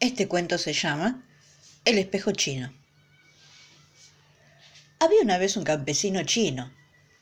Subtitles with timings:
[0.00, 1.22] Este cuento se llama
[1.84, 2.72] El espejo chino.
[4.98, 6.72] Había una vez un campesino chino,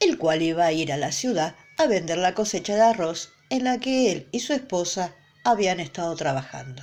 [0.00, 3.62] el cual iba a ir a la ciudad a vender la cosecha de arroz en
[3.62, 5.14] la que él y su esposa
[5.44, 6.82] habían estado trabajando.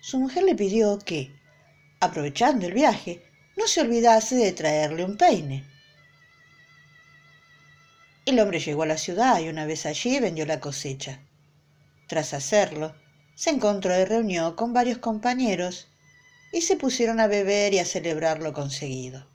[0.00, 1.34] Su mujer le pidió que,
[1.98, 5.64] aprovechando el viaje, no se olvidase de traerle un peine.
[8.24, 11.18] El hombre llegó a la ciudad y una vez allí vendió la cosecha.
[12.06, 12.94] Tras hacerlo,
[13.36, 15.88] se encontró y reunió con varios compañeros
[16.52, 19.26] y se pusieron a beber y a celebrar lo conseguido.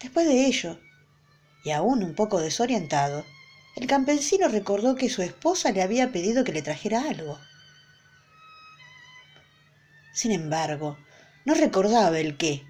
[0.00, 0.80] Después de ello,
[1.64, 3.24] y aún un poco desorientado,
[3.76, 7.38] el campesino recordó que su esposa le había pedido que le trajera algo.
[10.12, 10.98] Sin embargo,
[11.44, 12.64] no recordaba el qué,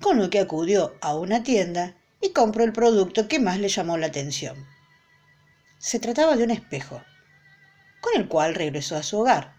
[0.00, 3.98] con lo que acudió a una tienda y compró el producto que más le llamó
[3.98, 4.64] la atención.
[5.78, 7.02] Se trataba de un espejo
[8.02, 9.54] con el cual regresó a su hogar.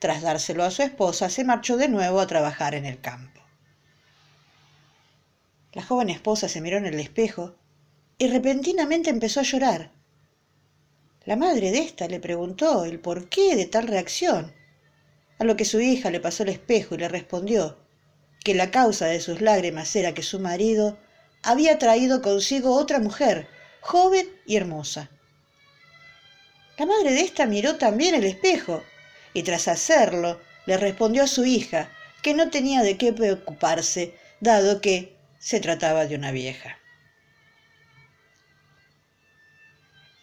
[0.00, 3.40] Tras dárselo a su esposa, se marchó de nuevo a trabajar en el campo.
[5.72, 7.54] La joven esposa se miró en el espejo
[8.18, 9.92] y repentinamente empezó a llorar.
[11.24, 14.52] La madre de ésta le preguntó el porqué de tal reacción,
[15.38, 17.78] a lo que su hija le pasó el espejo y le respondió
[18.44, 20.98] que la causa de sus lágrimas era que su marido
[21.42, 23.46] había traído consigo otra mujer,
[23.80, 25.10] joven y hermosa,
[26.76, 28.82] la madre de ésta miró también el espejo
[29.32, 31.88] y tras hacerlo le respondió a su hija
[32.22, 36.78] que no tenía de qué preocuparse, dado que se trataba de una vieja.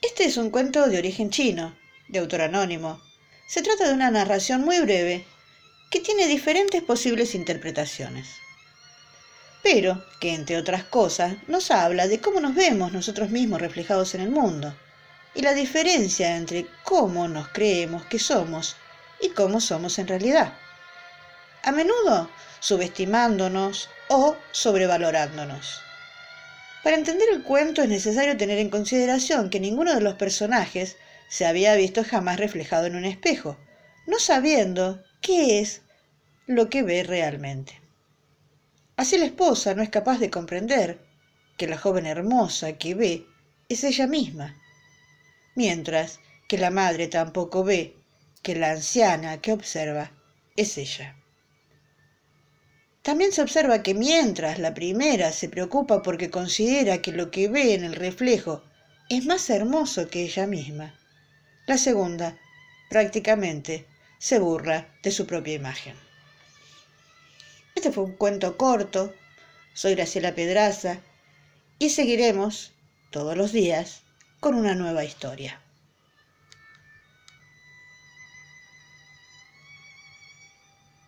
[0.02, 1.78] Este es un cuento de origen chino,
[2.10, 3.00] de autor anónimo.
[3.48, 5.26] Se trata de una narración muy breve
[5.90, 8.28] que tiene diferentes posibles interpretaciones,
[9.62, 14.22] pero que, entre otras cosas, nos habla de cómo nos vemos nosotros mismos reflejados en
[14.22, 14.76] el mundo
[15.34, 18.76] y la diferencia entre cómo nos creemos que somos
[19.22, 20.54] y cómo somos en realidad.
[21.64, 22.30] A menudo
[22.60, 25.82] subestimándonos o sobrevalorándonos.
[26.84, 30.98] Para entender el cuento es necesario tener en consideración que ninguno de los personajes
[31.30, 33.58] se había visto jamás reflejado en un espejo,
[34.08, 35.82] no sabiendo qué es
[36.48, 37.80] lo que ve realmente.
[38.98, 41.00] Así la esposa no es capaz de comprender
[41.58, 43.26] que la joven hermosa que ve
[43.70, 44.62] es ella misma
[45.56, 47.96] mientras que la madre tampoco ve
[48.42, 50.12] que la anciana que observa
[50.56, 51.16] es ella.
[53.02, 57.74] También se observa que mientras la primera se preocupa porque considera que lo que ve
[57.74, 58.64] en el reflejo
[59.10, 60.94] es más hermoso que ella misma,
[61.68, 62.38] la segunda
[62.90, 63.86] prácticamente
[64.20, 65.96] se burla de su propia imagen.
[67.76, 69.14] Este fue un cuento corto.
[69.74, 71.00] Soy Graciela Pedraza
[71.80, 72.74] y seguiremos
[73.10, 74.04] todos los días
[74.42, 75.61] con una nueva historia.